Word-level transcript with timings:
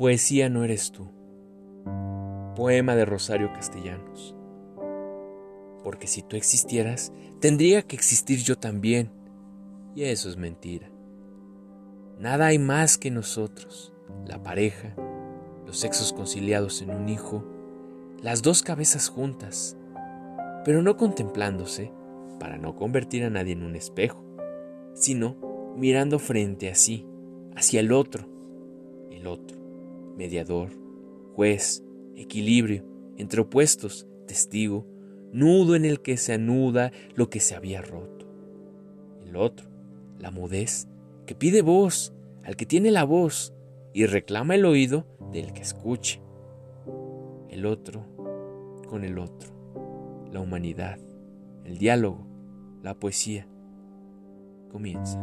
Poesía 0.00 0.48
no 0.48 0.64
eres 0.64 0.92
tú. 0.92 1.10
Poema 2.56 2.96
de 2.96 3.04
Rosario 3.04 3.52
Castellanos. 3.52 4.34
Porque 5.84 6.06
si 6.06 6.22
tú 6.22 6.36
existieras, 6.36 7.12
tendría 7.38 7.82
que 7.82 7.96
existir 7.96 8.38
yo 8.38 8.56
también. 8.56 9.10
Y 9.94 10.04
eso 10.04 10.30
es 10.30 10.38
mentira. 10.38 10.90
Nada 12.18 12.46
hay 12.46 12.58
más 12.58 12.96
que 12.96 13.10
nosotros, 13.10 13.92
la 14.26 14.42
pareja, 14.42 14.96
los 15.66 15.78
sexos 15.78 16.14
conciliados 16.14 16.80
en 16.80 16.92
un 16.92 17.10
hijo, 17.10 17.44
las 18.22 18.40
dos 18.40 18.62
cabezas 18.62 19.10
juntas, 19.10 19.76
pero 20.64 20.80
no 20.80 20.96
contemplándose 20.96 21.92
para 22.38 22.56
no 22.56 22.74
convertir 22.74 23.22
a 23.24 23.28
nadie 23.28 23.52
en 23.52 23.64
un 23.64 23.76
espejo, 23.76 24.24
sino 24.94 25.36
mirando 25.76 26.18
frente 26.18 26.70
a 26.70 26.74
sí, 26.74 27.06
hacia 27.54 27.80
el 27.80 27.92
otro, 27.92 28.26
el 29.10 29.26
otro 29.26 29.59
mediador, 30.16 30.70
juez, 31.34 31.84
equilibrio, 32.16 32.84
entre 33.16 33.40
opuestos, 33.40 34.06
testigo, 34.26 34.86
nudo 35.32 35.74
en 35.74 35.84
el 35.84 36.00
que 36.00 36.16
se 36.16 36.34
anuda 36.34 36.92
lo 37.14 37.30
que 37.30 37.40
se 37.40 37.54
había 37.54 37.82
roto. 37.82 38.26
El 39.26 39.36
otro, 39.36 39.68
la 40.18 40.30
mudez, 40.30 40.88
que 41.26 41.34
pide 41.34 41.62
voz 41.62 42.12
al 42.44 42.56
que 42.56 42.66
tiene 42.66 42.90
la 42.90 43.04
voz 43.04 43.54
y 43.92 44.06
reclama 44.06 44.54
el 44.54 44.64
oído 44.64 45.06
del 45.32 45.52
que 45.52 45.62
escuche. 45.62 46.20
El 47.48 47.66
otro 47.66 48.06
con 48.88 49.04
el 49.04 49.18
otro, 49.18 49.50
la 50.32 50.40
humanidad, 50.40 50.98
el 51.64 51.78
diálogo, 51.78 52.26
la 52.82 52.94
poesía. 52.94 53.46
Comienza. 54.70 55.18